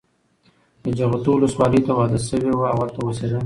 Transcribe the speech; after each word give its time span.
د 0.83 0.85
جغتو 0.97 1.29
ولسوالۍ 1.35 1.79
ته 1.87 1.91
واده 1.97 2.19
شوې 2.29 2.51
وه 2.55 2.67
او 2.71 2.77
هلته 2.81 2.99
اوسېده. 3.03 3.39